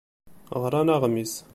[0.61, 1.33] Ɣran aɣmis.